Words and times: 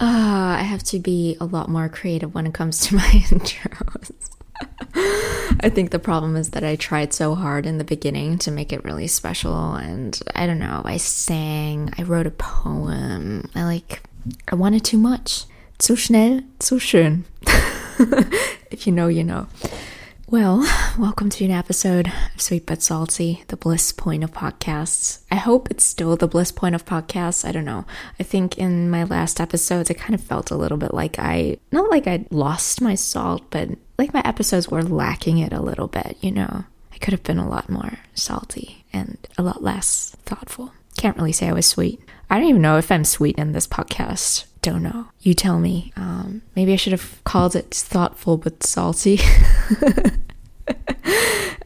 Uh, 0.00 0.56
I 0.58 0.62
have 0.62 0.84
to 0.84 1.00
be 1.00 1.36
a 1.40 1.44
lot 1.44 1.68
more 1.68 1.88
creative 1.88 2.34
when 2.34 2.46
it 2.46 2.54
comes 2.54 2.86
to 2.86 2.94
my 3.02 3.02
intros. 3.02 4.12
I 5.60 5.70
think 5.70 5.90
the 5.90 5.98
problem 5.98 6.36
is 6.36 6.50
that 6.50 6.62
I 6.62 6.76
tried 6.76 7.12
so 7.12 7.34
hard 7.34 7.66
in 7.66 7.78
the 7.78 7.84
beginning 7.84 8.38
to 8.38 8.50
make 8.50 8.72
it 8.72 8.84
really 8.84 9.08
special, 9.08 9.74
and 9.74 10.18
I 10.34 10.46
don't 10.46 10.58
know. 10.60 10.82
I 10.84 10.98
sang, 10.98 11.92
I 11.98 12.02
wrote 12.02 12.26
a 12.26 12.30
poem. 12.30 13.50
I 13.54 13.64
like, 13.64 14.02
I 14.48 14.54
wanted 14.54 14.84
too 14.84 14.98
much. 14.98 15.44
Zu 15.80 15.96
schnell, 15.96 16.42
zu 16.60 16.78
schön. 16.78 17.24
if 18.70 18.86
you 18.86 18.92
know, 18.92 19.08
you 19.08 19.24
know. 19.24 19.46
Well, 20.30 20.58
welcome 20.98 21.30
to 21.30 21.46
an 21.46 21.50
episode 21.50 22.12
of 22.34 22.42
Sweet 22.42 22.66
But 22.66 22.82
Salty, 22.82 23.44
the 23.48 23.56
bliss 23.56 23.92
point 23.92 24.22
of 24.22 24.30
podcasts. 24.30 25.20
I 25.30 25.36
hope 25.36 25.70
it's 25.70 25.84
still 25.84 26.16
the 26.16 26.28
bliss 26.28 26.52
point 26.52 26.74
of 26.74 26.84
podcasts. 26.84 27.48
I 27.48 27.52
don't 27.52 27.64
know. 27.64 27.86
I 28.20 28.24
think 28.24 28.58
in 28.58 28.90
my 28.90 29.04
last 29.04 29.40
episodes, 29.40 29.90
I 29.90 29.94
kind 29.94 30.14
of 30.14 30.20
felt 30.20 30.50
a 30.50 30.56
little 30.56 30.76
bit 30.76 30.92
like 30.92 31.18
I, 31.18 31.56
not 31.72 31.90
like 31.90 32.06
I 32.06 32.26
lost 32.30 32.82
my 32.82 32.94
salt, 32.94 33.44
but 33.48 33.70
like 33.96 34.12
my 34.12 34.20
episodes 34.22 34.68
were 34.68 34.82
lacking 34.82 35.38
it 35.38 35.54
a 35.54 35.62
little 35.62 35.88
bit, 35.88 36.18
you 36.20 36.30
know? 36.30 36.64
I 36.92 36.98
could 36.98 37.12
have 37.12 37.22
been 37.22 37.38
a 37.38 37.48
lot 37.48 37.70
more 37.70 37.98
salty 38.12 38.84
and 38.92 39.16
a 39.38 39.42
lot 39.42 39.62
less 39.62 40.14
thoughtful. 40.26 40.74
Can't 40.98 41.16
really 41.16 41.32
say 41.32 41.48
I 41.48 41.54
was 41.54 41.64
sweet. 41.64 42.02
I 42.28 42.38
don't 42.38 42.50
even 42.50 42.60
know 42.60 42.76
if 42.76 42.92
I'm 42.92 43.04
sweet 43.04 43.38
in 43.38 43.52
this 43.52 43.66
podcast. 43.66 44.44
Don't 44.68 44.82
know. 44.82 45.06
You 45.20 45.32
tell 45.32 45.58
me. 45.58 45.92
Um, 45.96 46.42
maybe 46.54 46.74
I 46.74 46.76
should 46.76 46.92
have 46.92 47.22
called 47.24 47.56
it 47.56 47.70
thoughtful 47.72 48.36
but 48.36 48.62
salty. 48.62 49.18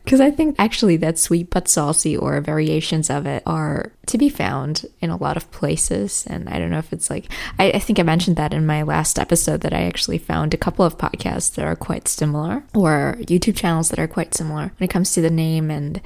Because 0.05 0.21
I 0.21 0.31
think 0.31 0.57
actually 0.59 0.97
that 0.99 1.19
sweet 1.19 1.49
but 1.49 1.69
salty 1.69 2.17
or 2.17 2.41
variations 2.41 3.09
of 3.09 3.25
it 3.25 3.43
are 3.47 3.93
to 4.07 4.19
be 4.19 4.29
found 4.29 4.85
in 5.01 5.11
a 5.11 5.17
lot 5.17 5.37
of 5.37 5.51
places. 5.53 6.27
And 6.29 6.49
I 6.49 6.59
don't 6.59 6.71
know 6.71 6.79
if 6.79 6.93
it's 6.93 7.09
like, 7.09 7.33
I, 7.59 7.71
I, 7.71 7.79
think 7.79 7.99
I 7.99 8.03
mentioned 8.03 8.37
that 8.37 8.53
in 8.53 8.67
my 8.67 8.83
last 8.83 9.19
episode 9.19 9.63
that 9.63 9.73
I 9.73 9.85
actually 9.85 10.19
found 10.19 10.53
a 10.53 10.59
couple 10.59 10.85
of 10.85 10.99
podcasts 10.99 11.55
that 11.55 11.65
are 11.65 11.77
quite 11.77 12.09
similar 12.09 12.63
or 12.75 13.17
YouTube 13.21 13.57
channels 13.57 13.89
that 13.91 13.99
are 13.99 14.09
quite 14.09 14.35
similar 14.35 14.73
when 14.77 14.85
it 14.87 14.91
comes 14.91 15.13
to 15.13 15.23
the 15.23 15.31
name. 15.31 15.71
And 15.71 16.01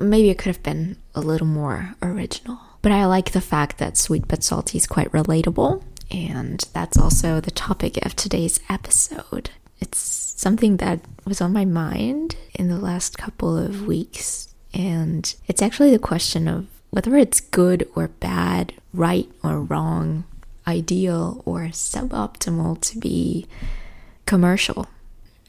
maybe 0.00 0.30
it 0.30 0.38
could 0.38 0.54
have 0.54 0.62
been 0.62 0.96
a 1.14 1.20
little 1.20 1.46
more 1.46 1.96
original. 2.02 2.58
But 2.82 2.92
I 2.92 3.04
like 3.04 3.32
the 3.32 3.42
fact 3.42 3.78
that 3.78 3.98
Sweet 3.98 4.26
But 4.26 4.42
Salty 4.42 4.78
is 4.78 4.86
quite 4.86 5.12
relatable. 5.12 5.82
And 6.10 6.64
that's 6.72 6.98
also 6.98 7.40
the 7.40 7.50
topic 7.50 8.04
of 8.04 8.16
today's 8.16 8.60
episode. 8.68 9.50
It's 9.80 9.98
something 9.98 10.78
that 10.78 11.00
was 11.24 11.40
on 11.40 11.52
my 11.52 11.64
mind 11.64 12.36
in 12.54 12.68
the 12.68 12.78
last 12.78 13.16
couple 13.16 13.56
of 13.56 13.86
weeks. 13.86 14.52
And 14.74 15.32
it's 15.46 15.62
actually 15.62 15.90
the 15.90 15.98
question 15.98 16.48
of 16.48 16.66
whether 16.90 17.16
it's 17.16 17.40
good 17.40 17.88
or 17.94 18.08
bad, 18.08 18.74
right 18.92 19.30
or 19.44 19.60
wrong, 19.60 20.24
ideal 20.66 21.42
or 21.44 21.62
suboptimal 21.68 22.80
to 22.80 22.98
be 22.98 23.46
commercial. 24.26 24.88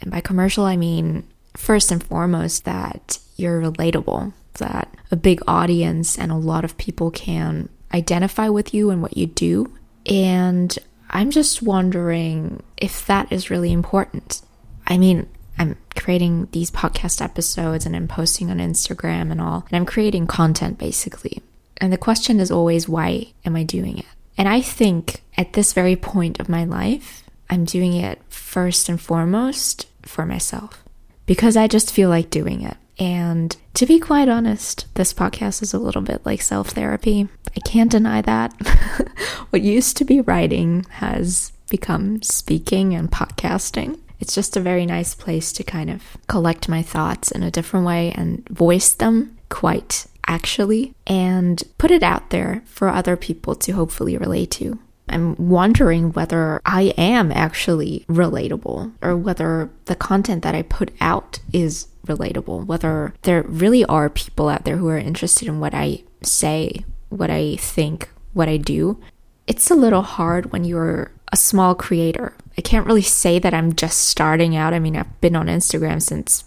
And 0.02 0.12
by 0.12 0.22
commercial, 0.22 0.66
I 0.66 0.76
mean 0.78 1.28
first 1.56 1.92
and 1.92 2.04
foremost 2.04 2.66
that 2.66 3.20
you're 3.36 3.62
relatable, 3.62 4.34
that 4.56 4.94
a 5.09 5.16
big 5.16 5.42
audience 5.48 6.17
and 6.17 6.32
a 6.32 6.36
lot 6.36 6.64
of 6.64 6.78
people 6.78 7.12
can 7.12 7.70
identify 7.94 8.50
with 8.50 8.73
you 8.73 8.89
and 8.89 9.02
what 9.02 9.17
you 9.17 9.28
do. 9.28 9.72
And 10.06 10.78
I'm 11.10 11.32
just 11.32 11.62
wondering 11.62 12.64
if 12.78 13.06
that 13.06 13.32
is 13.32 13.50
really 13.50 13.72
important. 13.72 14.42
I 14.88 14.98
mean, 14.98 15.30
I'm 15.58 15.78
creating 15.96 16.48
these 16.52 16.72
podcast 16.72 17.22
episodes 17.22 17.86
and 17.86 17.96
I'm 17.96 18.08
posting 18.08 18.50
on 18.50 18.58
Instagram 18.58 19.32
and 19.32 19.40
all, 19.40 19.66
and 19.70 19.76
I'm 19.76 19.86
creating 19.86 20.28
content 20.28 20.78
basically. 20.78 21.42
And 21.78 21.92
the 21.92 21.98
question 21.98 22.40
is 22.40 22.52
always, 22.52 22.88
why 22.88 23.34
am 23.46 23.56
I 23.56 23.64
doing 23.64 23.98
it? 24.00 24.06
And 24.38 24.48
I 24.48 24.62
think 24.62 25.22
at 25.38 25.54
this 25.54 25.74
very 25.74 25.96
point 25.96 26.40
of 26.40 26.50
my 26.50 26.64
life, 26.64 27.24
I'm 27.50 27.66
doing 27.66 27.94
it 27.94 28.22
first 28.30 28.88
and 28.88 29.00
foremost 29.00 29.88
for 30.04 30.26
myself 30.26 30.84
because 31.26 31.58
I 31.58 31.67
just 31.67 31.92
feel 31.94 32.10
like 32.10 32.30
doing 32.30 32.61
it. 32.61 32.78
And 33.00 33.56
to 33.74 33.86
be 33.86 34.00
quite 34.00 34.30
honest, 34.30 34.86
this 34.96 35.14
podcast 35.14 35.62
is 35.62 35.74
a 35.74 35.80
little 35.80 36.02
bit 36.02 36.26
like 36.26 36.42
self 36.42 36.70
therapy. 36.70 37.28
I 37.56 37.60
can't 37.62 37.92
deny 37.92 38.22
that. 38.22 38.54
what 39.50 39.62
used 39.62 39.98
to 39.98 40.06
be 40.06 40.22
writing 40.22 40.86
has 40.90 41.52
become 41.70 42.22
speaking 42.22 42.94
and 42.94 43.12
podcasting. 43.12 44.00
It's 44.20 44.36
just 44.36 44.56
a 44.56 44.62
very 44.62 44.86
nice 44.86 45.16
place 45.16 45.52
to 45.54 45.64
kind 45.64 45.90
of 45.90 46.04
collect 46.28 46.70
my 46.70 46.84
thoughts 46.84 47.32
in 47.32 47.42
a 47.42 47.52
different 47.52 47.86
way 47.88 48.12
and 48.12 48.48
voice 48.50 48.94
them 48.94 49.38
quite 49.50 50.06
actually 50.28 50.94
and 51.08 51.64
put 51.78 51.92
it 51.92 52.04
out 52.04 52.30
there 52.30 52.62
for 52.66 52.88
other 52.88 53.18
people 53.18 53.56
to 53.56 53.72
hopefully 53.72 54.18
relate 54.18 54.52
to. 54.52 54.78
I'm 55.11 55.36
wondering 55.38 56.11
whether 56.14 56.61
I 56.66 56.94
am 56.98 57.32
actually 57.32 58.05
relatable 58.08 58.92
or 59.02 59.17
whether 59.17 59.70
the 59.86 59.95
content 59.95 60.44
that 60.44 60.55
I 60.55 60.61
put 60.64 60.92
out 61.02 61.39
is 61.54 61.88
relatable, 62.08 62.66
whether 62.66 63.14
there 63.23 63.44
really 63.44 63.86
are 63.86 64.10
people 64.10 64.49
out 64.49 64.66
there 64.66 64.77
who 64.77 64.88
are 64.89 64.98
interested 64.98 65.48
in 65.48 65.60
what 65.60 65.73
I 65.73 66.04
say, 66.23 66.86
what 67.10 67.30
I 67.30 67.58
think, 67.58 68.10
what 68.33 68.49
I 68.49 68.58
do. 68.58 68.99
It's 69.48 69.70
a 69.70 69.76
little 69.76 70.02
hard 70.02 70.52
when 70.52 70.64
you're 70.64 71.11
a 71.32 71.38
small 71.38 71.76
creator. 71.76 72.33
I 72.58 72.61
can't 72.61 72.86
really 72.86 73.02
say 73.02 73.39
that 73.39 73.54
I'm 73.54 73.76
just 73.76 74.08
starting 74.08 74.55
out. 74.55 74.73
I 74.73 74.80
mean, 74.80 74.95
I've 74.95 75.22
been 75.22 75.36
on 75.36 75.48
Instagram 75.48 76.02
since 76.02 76.43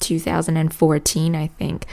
2014, 0.00 1.34
I 1.34 1.46
think. 1.48 1.86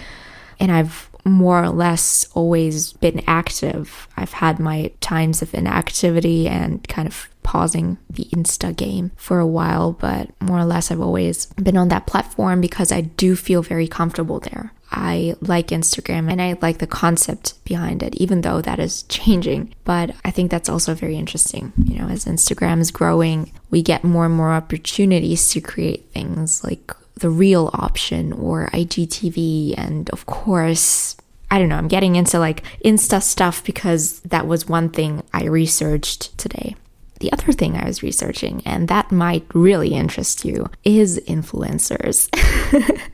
And 0.59 0.71
I've 0.71 1.09
more 1.25 1.63
or 1.63 1.69
less 1.69 2.27
always 2.33 2.93
been 2.93 3.23
active. 3.25 4.07
I've 4.16 4.33
had 4.33 4.59
my 4.59 4.91
times 5.01 5.41
of 5.41 5.53
inactivity 5.53 6.47
and 6.47 6.88
kind 6.88 7.07
of 7.07 7.27
pausing 7.41 7.97
the 8.09 8.25
Insta 8.25 8.75
game 8.75 9.11
for 9.16 9.39
a 9.39 9.47
while, 9.47 9.93
but 9.93 10.29
more 10.41 10.59
or 10.59 10.66
less 10.66 10.91
I've 10.91 11.01
always 11.01 11.47
been 11.55 11.77
on 11.77 11.89
that 11.89 12.07
platform 12.07 12.61
because 12.61 12.91
I 12.91 13.01
do 13.01 13.35
feel 13.35 13.61
very 13.61 13.88
comfortable 13.88 14.39
there. 14.39 14.71
I 14.91 15.35
like 15.41 15.67
Instagram 15.67 16.31
and 16.31 16.41
I 16.41 16.57
like 16.61 16.77
the 16.77 16.87
concept 16.87 17.63
behind 17.66 18.03
it, 18.03 18.16
even 18.16 18.41
though 18.41 18.61
that 18.61 18.79
is 18.79 19.03
changing. 19.03 19.73
But 19.83 20.16
I 20.23 20.31
think 20.31 20.51
that's 20.51 20.69
also 20.69 20.93
very 20.93 21.17
interesting. 21.17 21.73
You 21.83 21.99
know, 21.99 22.07
as 22.07 22.25
Instagram 22.25 22.79
is 22.79 22.91
growing, 22.91 23.51
we 23.72 23.81
get 23.81 24.03
more 24.03 24.25
and 24.25 24.35
more 24.35 24.51
opportunities 24.51 25.49
to 25.49 25.61
create 25.61 26.11
things 26.11 26.63
like 26.63 26.93
the 27.16 27.30
reel 27.30 27.70
option 27.74 28.34
or 28.34 28.70
IGTV. 28.74 29.76
And 29.78 30.09
of 30.12 30.26
course, 30.26 31.16
I 31.50 31.59
don't 31.59 31.70
know, 31.70 31.78
I'm 31.78 31.88
getting 31.88 32.16
into 32.16 32.40
like 32.40 32.64
Insta 32.84 33.22
stuff 33.22 33.64
because 33.64 34.20
that 34.22 34.48
was 34.48 34.68
one 34.68 34.90
thing 34.90 35.24
I 35.34 35.46
researched 35.46 36.38
today. 36.38 36.76
The 37.22 37.31
other 37.31 37.53
thing 37.53 37.78
I 37.78 37.86
was 37.86 38.03
researching, 38.03 38.62
and 38.66 38.90
that 38.90 39.09
might 39.12 39.46
really 39.53 39.94
interest 39.94 40.44
you, 40.44 40.70
is 40.84 41.18
influencers. 41.28 42.28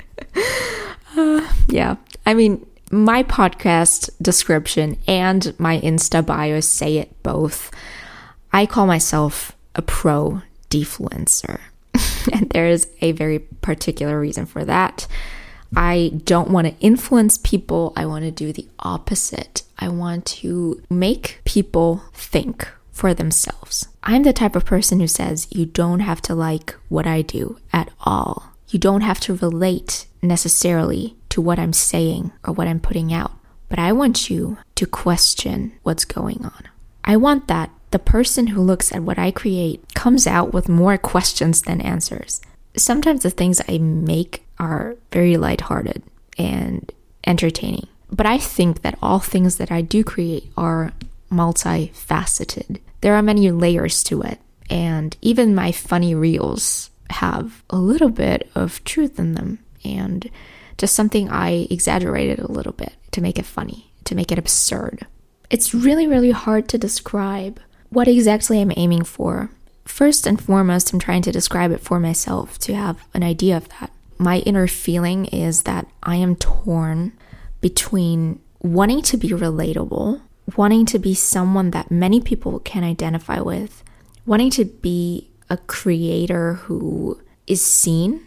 uh, 1.15 1.53
yeah, 1.67 1.97
I 2.25 2.33
mean, 2.33 2.65
my 2.91 3.23
podcast 3.23 4.09
description 4.21 4.97
and 5.07 5.53
my 5.59 5.79
Insta 5.81 6.25
bio 6.25 6.59
say 6.61 6.97
it 6.97 7.21
both. 7.21 7.71
I 8.51 8.65
call 8.65 8.87
myself 8.87 9.55
a 9.75 9.81
pro 9.81 10.41
defluencer. 10.69 11.59
and 12.33 12.49
there 12.49 12.67
is 12.67 12.87
a 13.01 13.11
very 13.11 13.39
particular 13.39 14.19
reason 14.19 14.45
for 14.45 14.63
that. 14.65 15.07
I 15.75 16.11
don't 16.25 16.49
want 16.49 16.67
to 16.67 16.79
influence 16.79 17.37
people. 17.37 17.93
I 17.95 18.05
want 18.05 18.25
to 18.25 18.31
do 18.31 18.51
the 18.51 18.67
opposite. 18.79 19.63
I 19.79 19.87
want 19.87 20.25
to 20.27 20.81
make 20.89 21.39
people 21.45 22.03
think 22.13 22.67
for 22.91 23.13
themselves. 23.13 23.87
I'm 24.03 24.23
the 24.23 24.33
type 24.33 24.55
of 24.55 24.65
person 24.65 24.99
who 24.99 25.07
says 25.07 25.47
you 25.49 25.65
don't 25.65 26.01
have 26.01 26.21
to 26.23 26.35
like 26.35 26.75
what 26.89 27.07
I 27.07 27.21
do 27.21 27.57
at 27.71 27.89
all. 28.01 28.51
You 28.69 28.79
don't 28.79 29.01
have 29.01 29.19
to 29.21 29.35
relate 29.35 30.07
necessarily 30.21 31.15
to 31.29 31.41
what 31.41 31.59
I'm 31.59 31.73
saying 31.73 32.31
or 32.45 32.53
what 32.53 32.67
I'm 32.67 32.79
putting 32.79 33.13
out. 33.13 33.31
But 33.69 33.79
I 33.79 33.91
want 33.93 34.29
you 34.29 34.57
to 34.75 34.85
question 34.85 35.71
what's 35.83 36.05
going 36.05 36.43
on. 36.43 36.67
I 37.03 37.15
want 37.17 37.47
that 37.47 37.71
the 37.91 37.99
person 37.99 38.47
who 38.47 38.61
looks 38.61 38.91
at 38.91 39.03
what 39.03 39.17
I 39.17 39.31
create 39.31 39.83
comes 40.01 40.25
out 40.25 40.51
with 40.51 40.67
more 40.67 40.97
questions 40.97 41.61
than 41.61 41.79
answers. 41.79 42.41
Sometimes 42.75 43.21
the 43.21 43.29
things 43.29 43.61
I 43.69 43.77
make 43.77 44.43
are 44.57 44.95
very 45.11 45.37
lighthearted 45.37 46.01
and 46.39 46.91
entertaining. 47.27 47.87
But 48.09 48.25
I 48.25 48.39
think 48.39 48.81
that 48.81 48.97
all 48.99 49.19
things 49.19 49.57
that 49.57 49.71
I 49.71 49.81
do 49.81 50.03
create 50.03 50.51
are 50.57 50.91
multifaceted. 51.31 52.79
There 53.01 53.13
are 53.13 53.21
many 53.21 53.51
layers 53.51 54.03
to 54.05 54.23
it. 54.23 54.39
And 54.71 55.15
even 55.21 55.53
my 55.53 55.71
funny 55.71 56.15
reels 56.15 56.89
have 57.11 57.61
a 57.69 57.77
little 57.77 58.09
bit 58.09 58.49
of 58.55 58.83
truth 58.83 59.19
in 59.19 59.35
them 59.35 59.59
and 59.85 60.31
just 60.79 60.95
something 60.95 61.29
I 61.29 61.67
exaggerated 61.69 62.39
a 62.39 62.51
little 62.51 62.73
bit 62.73 62.93
to 63.11 63.21
make 63.21 63.37
it 63.37 63.45
funny, 63.45 63.93
to 64.05 64.15
make 64.15 64.31
it 64.31 64.39
absurd. 64.39 65.05
It's 65.51 65.75
really, 65.75 66.07
really 66.07 66.31
hard 66.31 66.67
to 66.69 66.79
describe 66.79 67.59
what 67.89 68.07
exactly 68.07 68.59
I'm 68.59 68.73
aiming 68.75 69.03
for. 69.03 69.51
First 69.85 70.25
and 70.25 70.41
foremost, 70.41 70.93
I'm 70.93 70.99
trying 70.99 71.21
to 71.23 71.31
describe 71.31 71.71
it 71.71 71.81
for 71.81 71.99
myself 71.99 72.57
to 72.59 72.75
have 72.75 73.05
an 73.13 73.23
idea 73.23 73.57
of 73.57 73.67
that. 73.79 73.91
My 74.17 74.39
inner 74.39 74.67
feeling 74.67 75.25
is 75.25 75.63
that 75.63 75.87
I 76.03 76.15
am 76.15 76.35
torn 76.35 77.13
between 77.59 78.39
wanting 78.61 79.01
to 79.03 79.17
be 79.17 79.29
relatable 79.29 80.21
wanting 80.57 80.85
to 80.87 80.99
be 80.99 81.13
someone 81.13 81.71
that 81.71 81.91
many 81.91 82.19
people 82.19 82.59
can 82.59 82.83
identify 82.83 83.39
with, 83.39 83.83
wanting 84.25 84.49
to 84.51 84.65
be 84.65 85.29
a 85.49 85.57
creator 85.57 86.53
who 86.53 87.19
is 87.47 87.63
seen. 87.63 88.25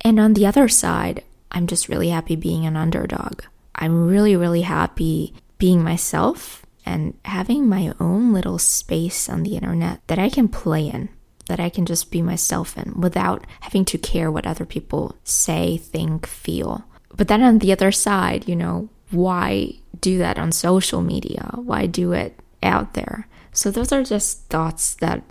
And 0.00 0.18
on 0.18 0.34
the 0.34 0.46
other 0.46 0.68
side, 0.68 1.22
I'm 1.50 1.66
just 1.66 1.88
really 1.88 2.08
happy 2.08 2.36
being 2.36 2.66
an 2.66 2.76
underdog. 2.76 3.42
I'm 3.74 4.06
really, 4.06 4.36
really 4.36 4.62
happy 4.62 5.34
being 5.58 5.82
myself 5.82 6.63
and 6.84 7.18
having 7.24 7.68
my 7.68 7.92
own 7.98 8.32
little 8.32 8.58
space 8.58 9.28
on 9.28 9.42
the 9.42 9.56
internet 9.56 10.00
that 10.06 10.18
I 10.18 10.28
can 10.28 10.48
play 10.48 10.88
in, 10.88 11.08
that 11.46 11.60
I 11.60 11.68
can 11.68 11.86
just 11.86 12.10
be 12.10 12.22
myself 12.22 12.76
in 12.76 13.00
without 13.00 13.46
having 13.60 13.84
to 13.86 13.98
care 13.98 14.30
what 14.30 14.46
other 14.46 14.64
people 14.64 15.16
say, 15.24 15.76
think, 15.76 16.26
feel. 16.26 16.84
But 17.16 17.28
then 17.28 17.42
on 17.42 17.58
the 17.58 17.72
other 17.72 17.92
side, 17.92 18.48
you 18.48 18.56
know, 18.56 18.88
why 19.10 19.74
do 20.00 20.18
that 20.18 20.38
on 20.38 20.52
social 20.52 21.00
media? 21.00 21.52
Why 21.54 21.86
do 21.86 22.12
it 22.12 22.38
out 22.62 22.94
there? 22.94 23.28
So 23.52 23.70
those 23.70 23.92
are 23.92 24.02
just 24.02 24.46
thoughts 24.48 24.94
that 24.94 25.22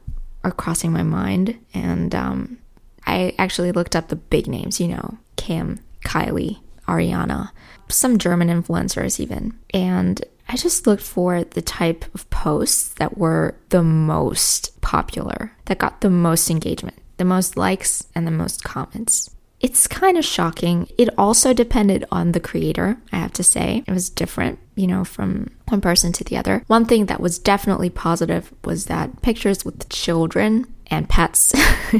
are 0.43 0.51
crossing 0.51 0.91
my 0.91 1.03
mind. 1.03 1.57
And 1.73 2.15
um, 2.15 2.57
I 3.05 3.33
actually 3.37 3.71
looked 3.71 3.95
up 3.95 4.07
the 4.07 4.15
big 4.15 4.47
names, 4.47 4.79
you 4.79 4.87
know, 4.87 5.17
Kim, 5.35 5.79
Kylie, 6.05 6.59
Ariana, 6.87 7.51
some 7.89 8.17
German 8.17 8.47
influencers 8.47 9.19
even. 9.19 9.57
And 9.73 10.23
I 10.53 10.55
just 10.55 10.85
looked 10.85 11.01
for 11.01 11.43
the 11.43 11.63
type 11.63 12.05
of 12.13 12.29
posts 12.29 12.89
that 12.99 13.17
were 13.17 13.55
the 13.69 13.81
most 13.81 14.79
popular, 14.81 15.51
that 15.65 15.79
got 15.79 16.01
the 16.01 16.11
most 16.11 16.51
engagement, 16.51 16.99
the 17.17 17.25
most 17.25 17.57
likes, 17.57 18.05
and 18.13 18.27
the 18.27 18.31
most 18.31 18.63
comments. 18.63 19.31
It's 19.61 19.87
kind 19.87 20.15
of 20.15 20.23
shocking. 20.23 20.87
It 20.95 21.09
also 21.17 21.53
depended 21.53 22.05
on 22.11 22.33
the 22.33 22.39
creator, 22.39 22.97
I 23.11 23.17
have 23.17 23.33
to 23.33 23.43
say. 23.43 23.83
It 23.87 23.91
was 23.91 24.11
different, 24.11 24.59
you 24.75 24.85
know, 24.85 25.03
from 25.03 25.49
one 25.69 25.81
person 25.81 26.11
to 26.13 26.23
the 26.23 26.37
other. 26.37 26.63
One 26.67 26.85
thing 26.85 27.07
that 27.07 27.19
was 27.19 27.39
definitely 27.39 27.89
positive 27.89 28.53
was 28.63 28.85
that 28.85 29.23
pictures 29.23 29.65
with 29.65 29.89
children 29.89 30.67
and 30.85 31.09
pets 31.09 31.51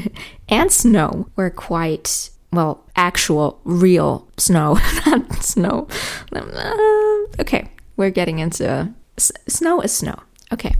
and 0.48 0.70
snow 0.70 1.28
were 1.34 1.50
quite 1.50 2.30
well, 2.52 2.84
actual, 2.94 3.60
real 3.64 4.28
snow, 4.36 4.78
not 5.06 5.42
snow. 5.42 5.88
Uh, 6.32 7.40
okay, 7.40 7.68
we're 7.96 8.10
getting 8.10 8.38
into 8.38 8.92
s- 9.16 9.32
snow 9.48 9.80
is 9.80 9.92
snow. 9.92 10.16
Okay. 10.52 10.74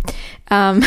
Um, 0.48 0.82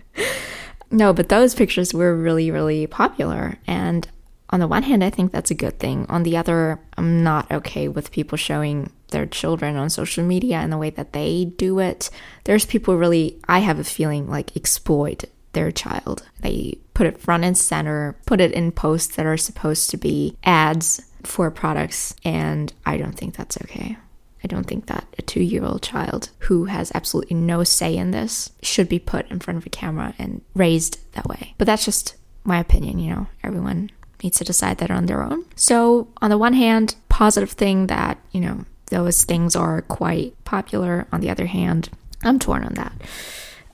no, 0.90 1.12
but 1.12 1.28
those 1.28 1.54
pictures 1.54 1.94
were 1.94 2.14
really, 2.16 2.50
really 2.50 2.86
popular. 2.86 3.58
And 3.66 4.08
on 4.50 4.60
the 4.60 4.68
one 4.68 4.82
hand, 4.82 5.04
I 5.04 5.10
think 5.10 5.32
that's 5.32 5.50
a 5.50 5.54
good 5.54 5.78
thing. 5.78 6.06
On 6.08 6.22
the 6.22 6.36
other, 6.36 6.80
I'm 6.96 7.22
not 7.22 7.50
okay 7.50 7.88
with 7.88 8.10
people 8.10 8.38
showing 8.38 8.90
their 9.10 9.26
children 9.26 9.76
on 9.76 9.90
social 9.90 10.24
media 10.24 10.56
and 10.56 10.72
the 10.72 10.78
way 10.78 10.90
that 10.90 11.12
they 11.12 11.46
do 11.56 11.78
it. 11.78 12.10
There's 12.44 12.64
people 12.64 12.96
really, 12.96 13.40
I 13.48 13.60
have 13.60 13.78
a 13.78 13.84
feeling 13.84 14.28
like 14.28 14.56
exploit 14.56 15.24
their 15.52 15.70
child. 15.70 16.22
They 16.40 16.78
put 16.94 17.06
it 17.06 17.20
front 17.20 17.44
and 17.44 17.56
center, 17.56 18.16
put 18.26 18.40
it 18.40 18.52
in 18.52 18.72
posts 18.72 19.16
that 19.16 19.26
are 19.26 19.36
supposed 19.36 19.90
to 19.90 19.96
be 19.96 20.36
ads 20.44 21.00
for 21.24 21.50
products, 21.50 22.14
and 22.24 22.72
I 22.86 22.96
don't 22.96 23.16
think 23.16 23.36
that's 23.36 23.56
okay. 23.62 23.96
I 24.42 24.46
don't 24.46 24.64
think 24.64 24.86
that 24.86 25.06
a 25.18 25.22
two 25.22 25.42
year 25.42 25.64
old 25.64 25.82
child 25.82 26.30
who 26.40 26.66
has 26.66 26.92
absolutely 26.94 27.36
no 27.36 27.64
say 27.64 27.96
in 27.96 28.10
this 28.10 28.50
should 28.62 28.88
be 28.88 28.98
put 28.98 29.30
in 29.30 29.40
front 29.40 29.58
of 29.58 29.66
a 29.66 29.70
camera 29.70 30.14
and 30.18 30.42
raised 30.54 30.98
that 31.12 31.26
way. 31.26 31.54
But 31.58 31.66
that's 31.66 31.84
just 31.84 32.16
my 32.44 32.58
opinion, 32.58 32.98
you 32.98 33.14
know, 33.14 33.26
everyone 33.42 33.90
needs 34.22 34.38
to 34.38 34.44
decide 34.44 34.78
that 34.78 34.90
on 34.90 35.06
their 35.06 35.22
own. 35.22 35.44
So, 35.54 36.08
on 36.20 36.30
the 36.30 36.38
one 36.38 36.54
hand, 36.54 36.96
positive 37.08 37.50
thing 37.50 37.86
that, 37.88 38.18
you 38.32 38.40
know, 38.40 38.64
those 38.86 39.24
things 39.24 39.54
are 39.54 39.82
quite 39.82 40.32
popular. 40.44 41.06
On 41.12 41.20
the 41.20 41.30
other 41.30 41.46
hand, 41.46 41.90
I'm 42.22 42.38
torn 42.38 42.64
on 42.64 42.74
that. 42.74 42.92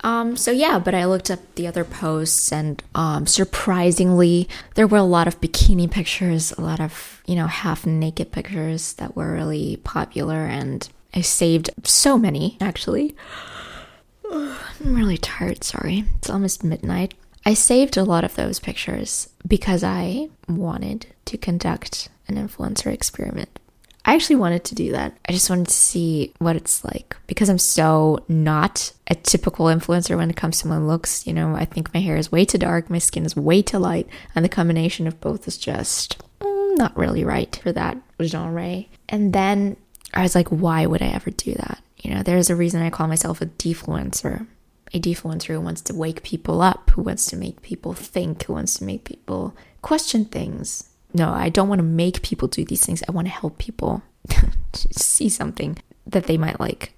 Um, 0.04 0.36
so 0.36 0.50
yeah, 0.50 0.78
but 0.78 0.94
I 0.94 1.06
looked 1.06 1.30
up 1.30 1.40
the 1.54 1.66
other 1.66 1.82
posts, 1.82 2.52
and 2.52 2.82
um, 2.94 3.26
surprisingly, 3.26 4.46
there 4.74 4.86
were 4.86 4.98
a 4.98 5.02
lot 5.02 5.26
of 5.26 5.40
bikini 5.40 5.90
pictures, 5.90 6.52
a 6.52 6.60
lot 6.60 6.78
of 6.78 7.22
you 7.26 7.34
know 7.34 7.46
half 7.46 7.86
naked 7.86 8.30
pictures 8.30 8.92
that 8.94 9.16
were 9.16 9.32
really 9.32 9.78
popular, 9.82 10.44
and 10.44 10.86
I 11.14 11.22
saved 11.22 11.70
so 11.84 12.18
many 12.18 12.58
actually. 12.60 13.16
I'm 14.30 14.94
really 14.94 15.18
tired. 15.18 15.64
Sorry, 15.64 16.04
it's 16.18 16.28
almost 16.28 16.62
midnight. 16.62 17.14
I 17.46 17.54
saved 17.54 17.96
a 17.96 18.04
lot 18.04 18.24
of 18.24 18.36
those 18.36 18.60
pictures 18.60 19.28
because 19.46 19.82
I 19.82 20.28
wanted 20.48 21.06
to 21.26 21.38
conduct 21.38 22.10
an 22.28 22.36
influencer 22.36 22.92
experiment 22.92 23.58
I 24.06 24.14
actually 24.14 24.36
wanted 24.36 24.64
to 24.64 24.74
do 24.74 24.92
that. 24.92 25.16
I 25.26 25.32
just 25.32 25.48
wanted 25.48 25.68
to 25.68 25.74
see 25.74 26.34
what 26.38 26.56
it's 26.56 26.84
like 26.84 27.16
because 27.26 27.48
I'm 27.48 27.58
so 27.58 28.22
not 28.28 28.92
a 29.06 29.14
typical 29.14 29.66
influencer 29.66 30.16
when 30.16 30.28
it 30.28 30.36
comes 30.36 30.60
to 30.60 30.68
my 30.68 30.76
looks. 30.76 31.26
You 31.26 31.32
know, 31.32 31.54
I 31.54 31.64
think 31.64 31.92
my 31.94 32.00
hair 32.00 32.16
is 32.16 32.30
way 32.30 32.44
too 32.44 32.58
dark, 32.58 32.90
my 32.90 32.98
skin 32.98 33.24
is 33.24 33.34
way 33.34 33.62
too 33.62 33.78
light, 33.78 34.06
and 34.34 34.44
the 34.44 34.50
combination 34.50 35.06
of 35.06 35.20
both 35.20 35.48
is 35.48 35.56
just 35.56 36.22
mm, 36.40 36.76
not 36.76 36.96
really 36.96 37.24
right 37.24 37.58
for 37.62 37.72
that 37.72 37.96
genre. 38.22 38.84
And 39.08 39.32
then 39.32 39.76
I 40.12 40.22
was 40.22 40.34
like, 40.34 40.48
why 40.48 40.84
would 40.84 41.02
I 41.02 41.08
ever 41.08 41.30
do 41.30 41.54
that? 41.54 41.80
You 41.98 42.14
know, 42.14 42.22
there's 42.22 42.50
a 42.50 42.56
reason 42.56 42.82
I 42.82 42.90
call 42.90 43.08
myself 43.08 43.40
a 43.40 43.46
defluencer. 43.46 44.46
A 44.92 45.00
defluencer 45.00 45.54
who 45.54 45.60
wants 45.60 45.80
to 45.82 45.94
wake 45.94 46.22
people 46.22 46.60
up, 46.60 46.90
who 46.90 47.02
wants 47.02 47.26
to 47.26 47.36
make 47.36 47.62
people 47.62 47.94
think, 47.94 48.44
who 48.44 48.52
wants 48.52 48.74
to 48.78 48.84
make 48.84 49.04
people 49.04 49.56
question 49.82 50.26
things, 50.26 50.90
no, 51.14 51.32
I 51.32 51.48
don't 51.48 51.68
want 51.68 51.78
to 51.78 51.84
make 51.84 52.22
people 52.22 52.48
do 52.48 52.64
these 52.64 52.84
things. 52.84 53.02
I 53.08 53.12
want 53.12 53.28
to 53.28 53.32
help 53.32 53.58
people 53.58 54.02
see 54.74 55.28
something 55.28 55.78
that 56.06 56.24
they 56.24 56.36
might 56.36 56.58
like. 56.58 56.92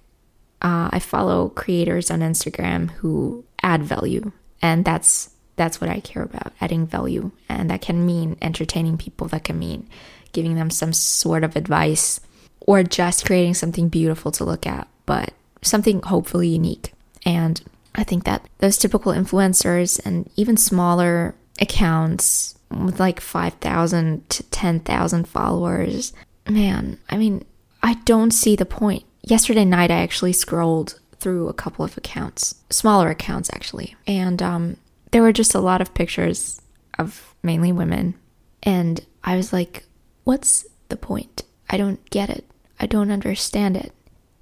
Uh, 0.59 0.89
I 0.91 0.99
follow 0.99 1.49
creators 1.49 2.09
on 2.09 2.21
Instagram 2.21 2.89
who 2.89 3.45
add 3.61 3.83
value, 3.83 4.31
and 4.61 4.83
that's 4.83 5.29
that's 5.55 5.79
what 5.79 5.89
I 5.89 5.99
care 5.99 6.23
about, 6.23 6.53
adding 6.59 6.87
value, 6.87 7.31
and 7.47 7.69
that 7.69 7.81
can 7.81 8.05
mean 8.05 8.37
entertaining 8.41 8.97
people. 8.97 9.27
That 9.27 9.43
can 9.43 9.59
mean 9.59 9.87
giving 10.33 10.55
them 10.55 10.71
some 10.71 10.93
sort 10.93 11.43
of 11.43 11.55
advice, 11.55 12.19
or 12.61 12.81
just 12.81 13.25
creating 13.25 13.53
something 13.53 13.87
beautiful 13.87 14.31
to 14.31 14.43
look 14.43 14.65
at, 14.65 14.87
but 15.05 15.31
something 15.61 16.01
hopefully 16.01 16.47
unique. 16.47 16.93
And 17.23 17.61
I 17.93 18.03
think 18.03 18.23
that 18.23 18.47
those 18.57 18.77
typical 18.77 19.11
influencers 19.11 20.03
and 20.03 20.27
even 20.35 20.57
smaller 20.57 21.35
accounts 21.59 22.56
with 22.69 22.99
like 22.99 23.19
5,000 23.19 24.29
to 24.29 24.43
10,000 24.43 25.27
followers. 25.27 26.13
Man, 26.49 26.99
I 27.09 27.17
mean, 27.17 27.45
I 27.81 27.95
don't 28.05 28.31
see 28.31 28.55
the 28.55 28.65
point. 28.65 29.03
Yesterday 29.21 29.65
night, 29.65 29.91
I 29.91 30.01
actually 30.01 30.33
scrolled 30.33 30.99
through 31.19 31.47
a 31.47 31.53
couple 31.53 31.83
of 31.83 31.97
accounts, 31.97 32.55
smaller 32.69 33.09
accounts 33.09 33.49
actually, 33.53 33.95
and 34.05 34.41
um, 34.41 34.77
there 35.11 35.21
were 35.21 35.33
just 35.33 35.55
a 35.55 35.59
lot 35.59 35.81
of 35.81 35.93
pictures 35.93 36.61
of 36.97 37.33
mainly 37.43 37.71
women. 37.71 38.15
And 38.63 39.05
I 39.23 39.35
was 39.35 39.51
like, 39.51 39.85
what's 40.23 40.65
the 40.89 40.97
point? 40.97 41.43
I 41.69 41.77
don't 41.77 42.07
get 42.09 42.29
it. 42.29 42.45
I 42.79 42.85
don't 42.85 43.11
understand 43.11 43.75
it. 43.75 43.93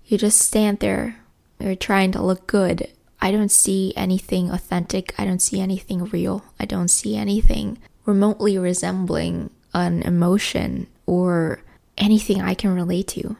You 0.05 0.17
just 0.17 0.39
stand 0.39 0.79
there, 0.79 1.17
you're 1.60 1.75
trying 1.75 2.12
to 2.12 2.22
look 2.22 2.46
good. 2.46 2.91
I 3.22 3.32
don't 3.32 3.50
see 3.50 3.94
anything 3.96 4.51
authentic. 4.51 5.13
I 5.17 5.25
don't 5.25 5.41
see 5.41 5.60
anything 5.60 6.05
real. 6.05 6.44
I 6.60 6.65
don't 6.65 6.89
see 6.89 7.15
anything 7.15 7.79
remotely 8.06 8.58
resembling 8.58 9.50
an 9.74 10.02
emotion 10.04 10.88
or 11.06 11.62
anything 11.98 12.42
I 12.42 12.54
can 12.54 12.74
relate 12.74 13.08
to. 13.10 13.36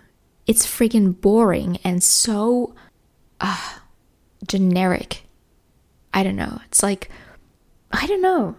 It's 0.48 0.66
freaking 0.66 1.20
boring 1.20 1.78
and 1.84 2.04
so 2.04 2.76
uh, 3.40 3.74
generic. 4.48 5.24
I 6.14 6.24
don't 6.24 6.36
know. 6.36 6.60
It's 6.68 6.84
like, 6.84 7.10
I 7.92 8.06
don't 8.08 8.22
know. 8.22 8.56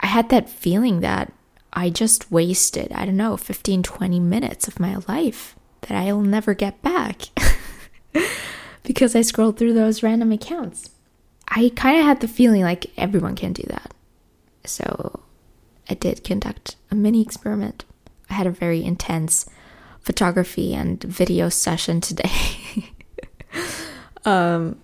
I 0.00 0.06
had 0.06 0.30
that 0.30 0.50
feeling 0.50 1.00
that 1.00 1.32
I 1.72 1.90
just 1.90 2.30
wasted, 2.30 2.92
I 2.92 3.04
don't 3.06 3.16
know, 3.16 3.36
15, 3.36 3.82
20 3.82 4.20
minutes 4.20 4.68
of 4.68 4.80
my 4.80 4.96
life 5.08 5.56
that 5.82 5.96
I'll 5.96 6.20
never 6.20 6.54
get 6.54 6.82
back 6.82 7.22
because 8.82 9.16
I 9.16 9.22
scrolled 9.22 9.56
through 9.56 9.74
those 9.74 10.02
random 10.02 10.32
accounts. 10.32 10.90
I 11.48 11.72
kind 11.74 11.98
of 11.98 12.04
had 12.04 12.20
the 12.20 12.28
feeling 12.28 12.62
like 12.62 12.86
everyone 12.96 13.36
can 13.36 13.52
do 13.52 13.64
that. 13.68 13.92
So 14.64 15.20
I 15.92 15.94
did 15.94 16.24
conduct 16.24 16.76
a 16.90 16.94
mini 16.94 17.20
experiment. 17.20 17.84
I 18.30 18.32
had 18.32 18.46
a 18.46 18.50
very 18.50 18.82
intense 18.82 19.44
photography 20.00 20.72
and 20.72 21.04
video 21.04 21.50
session 21.50 22.00
today. 22.00 22.32
um, 24.24 24.78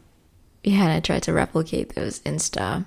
yeah, 0.63 0.83
and 0.83 0.93
I 0.93 1.01
tried 1.01 1.23
to 1.23 1.33
replicate 1.33 1.95
those 1.95 2.21
Insta 2.21 2.85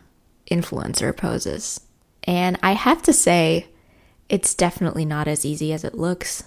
influencer 0.52 1.18
poses. 1.18 1.82
And 2.26 2.60
I 2.62 2.74
have 2.74 3.02
to 3.02 3.12
say, 3.12 3.66
it's 4.30 4.54
definitely 4.54 5.04
not 5.04 5.28
as 5.28 5.44
easy 5.44 5.74
as 5.74 5.84
it 5.84 5.98
looks. 5.98 6.44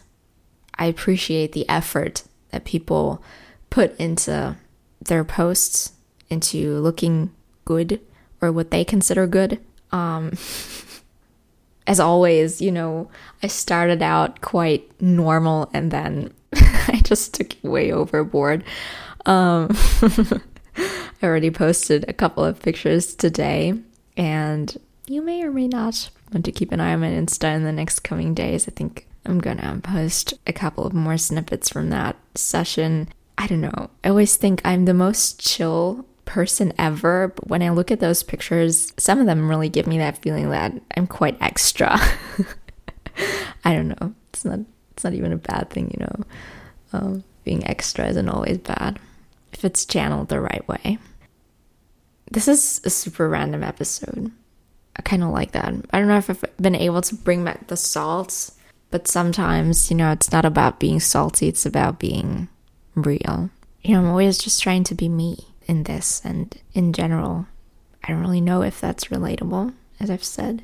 I 0.78 0.87
appreciate 0.87 1.54
the 1.54 1.69
effort 1.69 2.23
that 2.50 2.64
people 2.64 3.21
put 3.69 3.99
into 3.99 4.57
their 5.00 5.25
posts, 5.25 5.90
into 6.31 6.78
looking 6.78 7.33
good 7.64 8.00
or 8.40 8.52
what 8.52 8.71
they 8.71 8.85
consider 8.85 9.26
good. 9.26 9.59
Um, 9.90 10.35
as 11.86 12.00
always, 12.00 12.60
you 12.60 12.72
know, 12.72 13.10
I 13.42 13.48
started 13.48 14.02
out 14.02 14.40
quite 14.40 14.90
normal 15.00 15.70
and 15.72 15.90
then 15.90 16.32
I 16.54 17.00
just 17.04 17.34
took 17.34 17.52
it 17.52 17.64
way 17.64 17.92
overboard. 17.92 18.64
Um, 19.26 19.68
I 20.76 21.26
already 21.26 21.50
posted 21.50 22.04
a 22.08 22.12
couple 22.12 22.44
of 22.44 22.60
pictures 22.60 23.14
today, 23.14 23.74
and 24.16 24.76
you 25.06 25.22
may 25.22 25.42
or 25.42 25.50
may 25.50 25.68
not 25.68 26.10
want 26.32 26.44
to 26.44 26.52
keep 26.52 26.72
an 26.72 26.80
eye 26.80 26.92
on 26.92 27.00
my 27.00 27.08
Insta 27.08 27.54
in 27.54 27.64
the 27.64 27.72
next 27.72 28.00
coming 28.00 28.34
days. 28.34 28.68
I 28.68 28.72
think 28.72 29.06
I'm 29.24 29.38
gonna 29.38 29.80
post 29.82 30.34
a 30.46 30.52
couple 30.52 30.84
of 30.84 30.92
more 30.92 31.16
snippets 31.16 31.70
from 31.70 31.90
that 31.90 32.16
session. 32.34 33.08
I 33.38 33.46
don't 33.46 33.60
know. 33.60 33.90
I 34.02 34.08
always 34.08 34.36
think 34.36 34.60
I'm 34.64 34.84
the 34.84 34.94
most 34.94 35.40
chill 35.40 36.04
person 36.25 36.73
ever, 36.78 37.28
but 37.28 37.49
when 37.49 37.62
I 37.62 37.71
look 37.71 37.90
at 37.90 38.00
those 38.00 38.23
pictures, 38.23 38.93
some 38.97 39.21
of 39.21 39.26
them 39.26 39.49
really 39.49 39.69
give 39.69 39.87
me 39.87 39.99
that 39.99 40.19
feeling 40.19 40.50
that 40.50 40.73
I'm 40.97 41.07
quite 41.07 41.37
extra. 41.40 41.99
I 43.64 43.73
don't 43.75 43.88
know. 43.88 44.14
It's 44.31 44.45
not 44.45 44.61
it's 44.93 45.04
not 45.04 45.14
even 45.14 45.33
a 45.33 45.37
bad 45.37 45.71
thing, 45.71 45.90
you 45.90 46.07
know. 46.07 46.25
Um, 46.93 47.25
being 47.45 47.66
extra 47.66 48.07
isn't 48.07 48.28
always 48.28 48.59
bad 48.59 48.99
if 49.52 49.64
it's 49.64 49.85
channeled 49.85 50.28
the 50.28 50.40
right 50.40 50.66
way. 50.69 50.99
This 52.31 52.49
is 52.49 52.81
a 52.85 52.90
super 52.90 53.28
random 53.28 53.62
episode. 53.62 54.31
I 54.97 55.02
kind 55.02 55.23
of 55.23 55.31
like 55.31 55.52
that. 55.52 55.73
I 55.90 55.99
don't 55.99 56.09
know 56.09 56.19
if 56.19 56.31
I've 56.31 56.45
been 56.59 56.75
able 56.75 57.02
to 57.02 57.14
bring 57.14 57.45
back 57.45 57.66
the 57.66 57.76
salt, 57.76 58.50
but 58.90 59.09
sometimes, 59.09 59.90
you 59.90 59.97
know, 59.97 60.12
it's 60.12 60.33
not 60.33 60.45
about 60.45 60.81
being 60.81 61.00
salty, 61.00 61.49
it's 61.49 61.66
about 61.66 61.99
being 61.99 62.49
real. 62.95 63.50
You 63.83 63.95
know, 63.95 64.00
I'm 64.00 64.09
always 64.09 64.38
just 64.38 64.62
trying 64.62 64.85
to 64.85 64.95
be 64.95 65.09
me 65.09 65.53
in 65.66 65.85
this, 65.85 66.21
and 66.25 66.56
in 66.73 66.92
general, 66.92 67.47
I 68.02 68.09
don't 68.09 68.21
really 68.21 68.40
know 68.40 68.62
if 68.62 68.80
that's 68.80 69.06
relatable, 69.06 69.75
as 69.99 70.11
I've 70.11 70.25
said. 70.25 70.62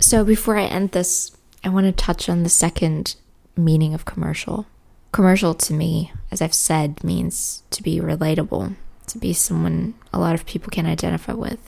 So, 0.00 0.24
before 0.24 0.56
I 0.56 0.64
end 0.64 0.92
this, 0.92 1.36
I 1.64 1.68
want 1.68 1.86
to 1.86 1.92
touch 1.92 2.28
on 2.28 2.42
the 2.42 2.48
second 2.48 3.16
meaning 3.56 3.94
of 3.94 4.04
commercial. 4.04 4.66
Commercial 5.12 5.54
to 5.54 5.74
me, 5.74 6.12
as 6.30 6.40
I've 6.40 6.54
said, 6.54 7.02
means 7.02 7.62
to 7.70 7.82
be 7.82 8.00
relatable, 8.00 8.76
to 9.08 9.18
be 9.18 9.32
someone 9.32 9.94
a 10.12 10.20
lot 10.20 10.34
of 10.34 10.46
people 10.46 10.70
can 10.70 10.86
identify 10.86 11.32
with. 11.32 11.58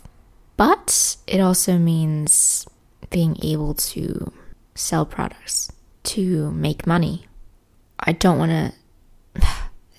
But 0.57 1.17
it 1.26 1.41
also 1.41 1.79
means 1.79 2.67
being 3.11 3.37
able 3.43 3.75
to 3.75 4.33
sell 4.75 5.05
products, 5.05 5.71
to 6.05 6.50
make 6.52 6.87
money. 6.87 7.26
I 7.99 8.12
don't 8.12 8.38
want 8.38 8.50
to, 8.50 8.73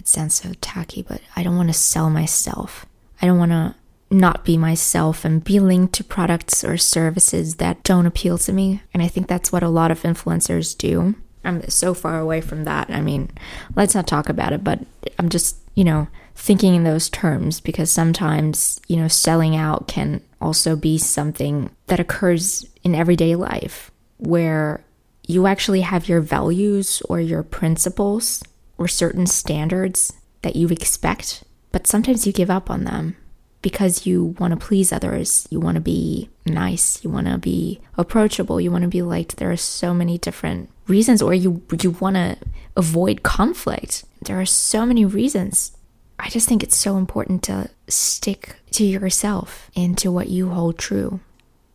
it 0.03 0.10
sounds 0.10 0.36
so 0.36 0.51
tacky, 0.60 1.01
but 1.01 1.22
I 1.33 1.43
don't 1.43 1.55
want 1.55 1.69
to 1.69 1.74
sell 1.74 2.10
myself. 2.10 2.86
I 3.22 3.25
don't 3.25 3.38
want 3.38 3.53
to 3.53 3.74
not 4.12 4.43
be 4.43 4.57
myself 4.57 5.24
and 5.24 5.41
be 5.41 5.62
linked 5.62 5.93
to 5.93 6.03
products 6.03 6.62
or 6.62 6.75
services 6.75 7.55
that 7.55 7.81
don't 7.83 8.05
appeal 8.05 8.38
to 8.39 8.51
me. 8.51 8.81
And 8.93 9.01
I 9.01 9.07
think 9.07 9.29
that's 9.29 9.53
what 9.53 9.63
a 9.63 9.69
lot 9.69 9.91
of 9.91 10.01
influencers 10.01 10.77
do. 10.77 11.15
I'm 11.45 11.69
so 11.69 11.93
far 11.93 12.19
away 12.19 12.41
from 12.41 12.65
that. 12.65 12.89
I 12.89 13.00
mean, 13.00 13.31
let's 13.77 13.95
not 13.95 14.05
talk 14.05 14.27
about 14.27 14.51
it, 14.51 14.62
but 14.62 14.81
I'm 15.17 15.29
just, 15.29 15.55
you 15.74 15.86
know, 15.86 16.10
thinking 16.36 16.75
in 16.75 16.83
those 16.83 17.10
terms 17.10 17.62
because 17.62 17.89
sometimes, 17.89 18.81
you 18.89 18.98
know, 18.98 19.07
selling 19.07 19.55
out 19.55 19.88
can 19.88 20.19
also 20.41 20.75
be 20.75 20.98
something 20.98 21.69
that 21.88 22.01
occurs 22.01 22.65
in 22.83 22.93
everyday 22.93 23.36
life 23.36 23.89
where 24.17 24.83
you 25.25 25.48
actually 25.48 25.81
have 25.81 26.10
your 26.10 26.19
values 26.19 27.01
or 27.07 27.22
your 27.22 27.41
principles 27.41 28.43
or 28.77 28.88
certain 28.88 29.25
standards 29.25 30.13
that 30.42 30.56
you 30.56 30.68
expect, 30.70 31.44
but 31.72 31.88
sometimes 31.88 32.25
you 32.27 32.34
give 32.34 32.50
up 32.50 32.70
on 32.70 32.84
them 32.84 33.15
because 33.62 34.06
you 34.06 34.36
want 34.39 34.51
to 34.51 34.65
please 34.65 34.92
others, 34.92 35.48
you 35.50 35.60
want 35.60 35.75
to 35.75 35.82
be 35.82 36.30
nice, 36.46 37.03
you 37.03 37.10
want 37.10 37.27
to 37.27 37.38
be 37.38 37.80
approachable, 37.98 38.60
you 38.60 38.70
want 38.70 38.84
to 38.84 38.89
be 38.89 39.01
liked. 39.01 39.38
There 39.38 39.51
are 39.51 39.58
so 39.58 39.94
many 39.94 40.18
different 40.18 40.70
reasons 40.88 41.22
or 41.22 41.34
you 41.34 41.62
you 41.82 41.92
want 41.92 42.18
to 42.18 42.38
avoid 42.75 43.24
conflict. 43.24 44.03
There 44.22 44.39
are 44.39 44.46
so 44.46 44.86
many 44.86 45.06
reasons. 45.06 45.75
I 46.20 46.30
just 46.30 46.48
think 46.48 46.62
it's 46.62 46.77
so 46.77 46.98
important 46.98 47.44
to 47.44 47.70
stick 47.88 48.58
to 48.72 48.86
yourself 48.86 49.72
and 49.75 49.98
to 49.98 50.12
what 50.12 50.30
you 50.30 50.50
hold 50.50 50.77
true. 50.77 51.20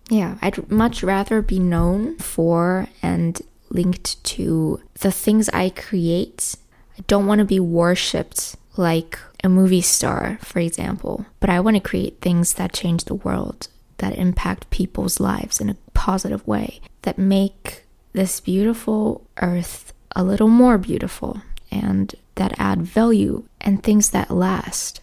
Yeah, 0.08 0.38
I'd 0.40 0.70
much 0.70 1.02
rather 1.02 1.42
be 1.42 1.58
known 1.58 2.16
for 2.16 2.88
and 3.02 3.40
linked 3.70 4.22
to 4.24 4.80
the 5.00 5.12
things 5.12 5.48
I 5.50 5.70
create. 5.70 6.56
I 6.98 7.02
don't 7.06 7.26
want 7.26 7.38
to 7.38 7.44
be 7.44 7.60
worshipped 7.60 8.56
like 8.76 9.18
a 9.44 9.48
movie 9.48 9.80
star, 9.80 10.38
for 10.42 10.58
example, 10.58 11.26
but 11.40 11.50
I 11.50 11.60
want 11.60 11.76
to 11.76 11.80
create 11.80 12.20
things 12.20 12.54
that 12.54 12.72
change 12.72 13.04
the 13.04 13.14
world, 13.14 13.68
that 13.98 14.18
impact 14.18 14.70
people's 14.70 15.20
lives 15.20 15.60
in 15.60 15.70
a 15.70 15.76
positive 15.94 16.46
way, 16.46 16.80
that 17.02 17.18
make 17.18 17.84
this 18.12 18.40
beautiful 18.40 19.26
earth 19.40 19.92
a 20.16 20.24
little 20.24 20.48
more 20.48 20.78
beautiful 20.78 21.42
and 21.70 22.14
that 22.34 22.54
add 22.58 22.82
value 22.82 23.44
and 23.60 23.82
things 23.82 24.10
that 24.10 24.30
last. 24.30 25.00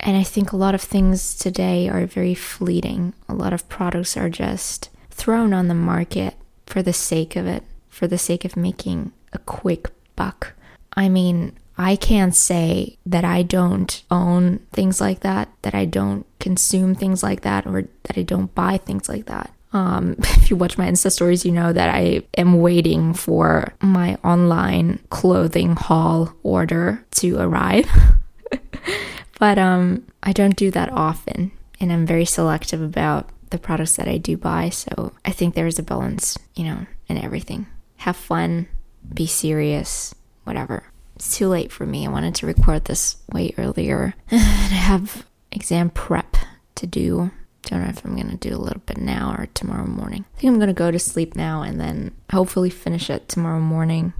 And 0.00 0.16
I 0.16 0.22
think 0.22 0.52
a 0.52 0.56
lot 0.56 0.74
of 0.74 0.82
things 0.82 1.34
today 1.34 1.88
are 1.88 2.06
very 2.06 2.34
fleeting. 2.34 3.14
A 3.28 3.34
lot 3.34 3.52
of 3.52 3.68
products 3.68 4.16
are 4.16 4.28
just 4.28 4.90
thrown 5.10 5.52
on 5.52 5.68
the 5.68 5.74
market 5.74 6.34
for 6.66 6.82
the 6.82 6.92
sake 6.92 7.36
of 7.36 7.46
it, 7.46 7.64
for 7.88 8.06
the 8.06 8.18
sake 8.18 8.44
of 8.44 8.56
making 8.56 9.12
a 9.32 9.38
quick 9.38 9.88
buck. 10.14 10.54
I 10.98 11.08
mean, 11.08 11.56
I 11.76 11.94
can't 11.94 12.34
say 12.34 12.98
that 13.06 13.24
I 13.24 13.44
don't 13.44 14.02
own 14.10 14.58
things 14.72 15.00
like 15.00 15.20
that, 15.20 15.48
that 15.62 15.72
I 15.72 15.84
don't 15.84 16.26
consume 16.40 16.96
things 16.96 17.22
like 17.22 17.42
that, 17.42 17.68
or 17.68 17.82
that 18.02 18.18
I 18.18 18.22
don't 18.22 18.52
buy 18.52 18.78
things 18.78 19.08
like 19.08 19.26
that. 19.26 19.52
Um, 19.72 20.16
if 20.18 20.50
you 20.50 20.56
watch 20.56 20.76
my 20.76 20.88
Insta 20.90 21.12
stories, 21.12 21.46
you 21.46 21.52
know 21.52 21.72
that 21.72 21.94
I 21.94 22.22
am 22.36 22.60
waiting 22.60 23.14
for 23.14 23.72
my 23.80 24.16
online 24.24 24.98
clothing 25.10 25.76
haul 25.76 26.34
order 26.42 27.04
to 27.12 27.38
arrive. 27.38 27.88
but 29.38 29.56
um, 29.56 30.04
I 30.24 30.32
don't 30.32 30.56
do 30.56 30.72
that 30.72 30.92
often, 30.92 31.52
and 31.78 31.92
I'm 31.92 32.06
very 32.06 32.24
selective 32.24 32.82
about 32.82 33.28
the 33.50 33.58
products 33.58 33.94
that 33.96 34.08
I 34.08 34.18
do 34.18 34.36
buy. 34.36 34.70
So 34.70 35.12
I 35.24 35.30
think 35.30 35.54
there's 35.54 35.78
a 35.78 35.84
balance, 35.84 36.36
you 36.56 36.64
know, 36.64 36.86
in 37.06 37.18
everything. 37.18 37.68
Have 37.98 38.16
fun, 38.16 38.66
be 39.14 39.26
serious, 39.26 40.12
whatever. 40.48 40.82
It's 41.14 41.36
too 41.36 41.48
late 41.48 41.70
for 41.70 41.86
me. 41.86 42.06
I 42.06 42.10
wanted 42.10 42.34
to 42.36 42.46
record 42.46 42.84
this 42.84 43.16
way 43.32 43.54
earlier. 43.56 44.14
I 44.30 44.36
have 44.36 45.24
exam 45.52 45.90
prep 45.90 46.36
to 46.74 46.86
do 46.86 47.30
don't 47.68 47.82
know 47.82 47.88
if 47.88 48.04
I'm 48.04 48.16
going 48.16 48.30
to 48.30 48.48
do 48.48 48.56
a 48.56 48.58
little 48.58 48.82
bit 48.86 48.98
now 48.98 49.34
or 49.38 49.46
tomorrow 49.46 49.86
morning. 49.86 50.24
I 50.36 50.40
think 50.40 50.52
I'm 50.52 50.58
going 50.58 50.68
to 50.68 50.74
go 50.74 50.90
to 50.90 50.98
sleep 50.98 51.36
now 51.36 51.62
and 51.62 51.80
then 51.80 52.12
hopefully 52.32 52.70
finish 52.70 53.10
it 53.10 53.28
tomorrow 53.28 53.60
morning. 53.60 54.14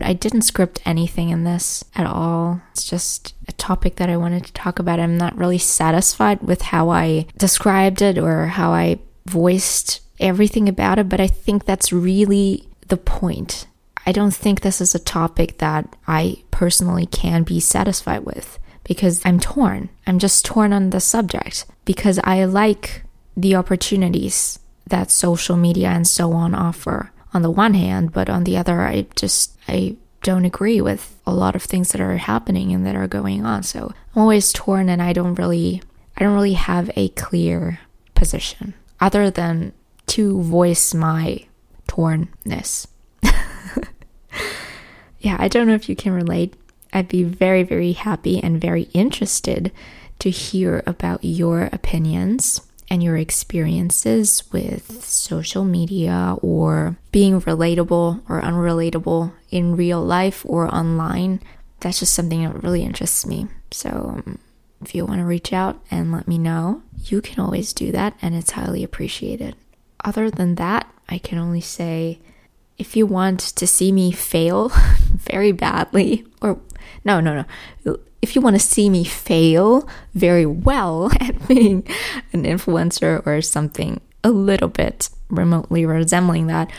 I 0.00 0.12
didn't 0.12 0.42
script 0.42 0.80
anything 0.84 1.30
in 1.30 1.44
this 1.44 1.84
at 1.94 2.06
all. 2.06 2.60
It's 2.72 2.88
just 2.88 3.34
a 3.46 3.52
topic 3.52 3.96
that 3.96 4.10
I 4.10 4.16
wanted 4.16 4.44
to 4.44 4.52
talk 4.52 4.78
about. 4.78 5.00
I'm 5.00 5.16
not 5.16 5.36
really 5.36 5.58
satisfied 5.58 6.42
with 6.42 6.62
how 6.62 6.90
I 6.90 7.26
described 7.38 8.02
it 8.02 8.18
or 8.18 8.46
how 8.46 8.72
I 8.72 8.98
voiced 9.26 10.00
everything 10.18 10.68
about 10.68 10.98
it, 10.98 11.08
but 11.08 11.20
I 11.20 11.26
think 11.26 11.64
that's 11.64 11.92
really 11.92 12.68
the 12.88 12.96
point. 12.96 13.66
I 14.06 14.12
don't 14.12 14.34
think 14.34 14.60
this 14.60 14.80
is 14.80 14.94
a 14.94 14.98
topic 14.98 15.58
that 15.58 15.96
I 16.06 16.42
personally 16.50 17.06
can 17.06 17.42
be 17.42 17.60
satisfied 17.60 18.24
with 18.24 18.58
because 18.84 19.24
I'm 19.24 19.40
torn. 19.40 19.88
I'm 20.06 20.18
just 20.18 20.44
torn 20.44 20.72
on 20.72 20.90
the 20.90 21.00
subject 21.00 21.66
because 21.84 22.20
I 22.22 22.44
like 22.44 23.02
the 23.36 23.56
opportunities 23.56 24.58
that 24.86 25.10
social 25.10 25.56
media 25.56 25.88
and 25.88 26.06
so 26.06 26.32
on 26.32 26.54
offer 26.54 27.10
on 27.32 27.42
the 27.42 27.50
one 27.50 27.74
hand, 27.74 28.12
but 28.12 28.30
on 28.30 28.44
the 28.44 28.56
other, 28.56 28.82
I 28.82 29.06
just, 29.16 29.58
I 29.66 29.96
don't 30.22 30.44
agree 30.44 30.80
with 30.80 31.18
a 31.26 31.34
lot 31.34 31.56
of 31.56 31.62
things 31.62 31.92
that 31.92 32.00
are 32.00 32.16
happening 32.16 32.72
and 32.72 32.86
that 32.86 32.94
are 32.94 33.08
going 33.08 33.44
on. 33.44 33.62
So 33.62 33.92
I'm 34.14 34.22
always 34.22 34.52
torn 34.52 34.88
and 34.88 35.02
I 35.02 35.12
don't 35.12 35.34
really, 35.34 35.82
I 36.16 36.22
don't 36.22 36.34
really 36.34 36.54
have 36.54 36.90
a 36.94 37.08
clear 37.10 37.80
position 38.14 38.74
other 39.00 39.30
than 39.30 39.72
to 40.06 40.40
voice 40.42 40.94
my 40.94 41.44
tornness. 41.88 42.86
Yeah, 45.24 45.36
I 45.38 45.48
don't 45.48 45.66
know 45.66 45.74
if 45.74 45.88
you 45.88 45.96
can 45.96 46.12
relate. 46.12 46.52
I'd 46.92 47.08
be 47.08 47.24
very, 47.24 47.62
very 47.62 47.92
happy 47.92 48.42
and 48.42 48.60
very 48.60 48.82
interested 48.92 49.72
to 50.18 50.28
hear 50.28 50.82
about 50.86 51.24
your 51.24 51.70
opinions 51.72 52.60
and 52.90 53.02
your 53.02 53.16
experiences 53.16 54.44
with 54.52 55.02
social 55.02 55.64
media 55.64 56.36
or 56.42 56.98
being 57.10 57.40
relatable 57.40 58.20
or 58.28 58.42
unrelatable 58.42 59.32
in 59.50 59.76
real 59.76 60.04
life 60.04 60.44
or 60.44 60.72
online. 60.72 61.40
That's 61.80 62.00
just 62.00 62.12
something 62.12 62.44
that 62.44 62.62
really 62.62 62.84
interests 62.84 63.24
me. 63.24 63.46
So, 63.70 63.88
um, 64.26 64.38
if 64.82 64.94
you 64.94 65.06
want 65.06 65.20
to 65.20 65.24
reach 65.24 65.54
out 65.54 65.82
and 65.90 66.12
let 66.12 66.28
me 66.28 66.36
know, 66.36 66.82
you 67.06 67.22
can 67.22 67.42
always 67.42 67.72
do 67.72 67.90
that, 67.92 68.14
and 68.20 68.34
it's 68.34 68.50
highly 68.50 68.84
appreciated. 68.84 69.56
Other 70.04 70.30
than 70.30 70.56
that, 70.56 70.86
I 71.08 71.16
can 71.16 71.38
only 71.38 71.62
say 71.62 72.18
if 72.78 72.96
you 72.96 73.06
want 73.06 73.40
to 73.40 73.66
see 73.66 73.92
me 73.92 74.12
fail 74.12 74.68
very 75.14 75.52
badly, 75.52 76.24
or 76.42 76.58
no, 77.04 77.20
no, 77.20 77.44
no. 77.84 77.98
If 78.22 78.34
you 78.34 78.40
want 78.40 78.56
to 78.56 78.60
see 78.60 78.88
me 78.88 79.04
fail 79.04 79.88
very 80.14 80.46
well 80.46 81.10
at 81.20 81.46
being 81.46 81.86
an 82.32 82.44
influencer 82.44 83.24
or 83.26 83.42
something 83.42 84.00
a 84.22 84.30
little 84.30 84.68
bit 84.68 85.10
remotely 85.28 85.84
resembling 85.84 86.46
that, 86.46 86.70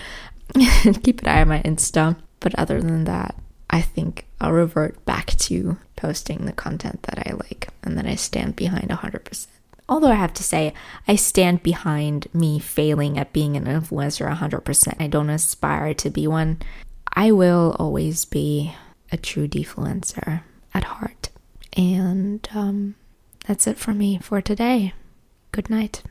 keep 1.04 1.22
an 1.22 1.28
eye 1.28 1.42
on 1.42 1.48
my 1.50 1.62
Insta. 1.62 2.16
But 2.40 2.56
other 2.56 2.82
than 2.82 3.06
that, 3.06 3.36
I 3.70 3.82
think 3.82 4.25
I'll 4.40 4.52
revert 4.52 5.04
back 5.06 5.28
to 5.38 5.78
posting 5.96 6.46
the 6.46 6.54
content 6.54 7.04
that 7.04 7.28
I 7.28 7.34
like 7.34 7.70
and 7.84 7.98
that 7.98 8.06
I 8.06 8.16
stand 8.16 8.56
behind 8.56 8.90
100%. 8.90 9.48
Although 9.88 10.12
I 10.12 10.15
have 10.15 10.34
to 10.34 10.44
say, 10.44 10.74
I 11.08 11.15
stand 11.15 11.62
behind 11.62 12.27
me 12.34 12.60
failing 12.60 13.20
at 13.20 13.34
being 13.34 13.56
an 13.56 13.65
influencer 13.65 14.34
100%. 14.36 14.96
I 15.00 15.08
don't 15.08 15.30
aspire 15.30 15.94
to 15.94 16.10
be 16.10 16.27
one. 16.27 16.60
I 17.13 17.32
will 17.32 17.75
always 17.77 18.25
be 18.25 18.74
a 19.12 19.18
true 19.18 19.48
defluencer 19.48 20.42
at 20.74 20.84
heart. 20.86 21.30
And 21.77 22.48
um, 22.54 22.96
that's 23.48 23.68
it 23.68 23.77
for 23.77 23.94
me 23.94 24.18
for 24.20 24.42
today. 24.42 24.94
Good 25.51 25.70
night. 25.70 26.01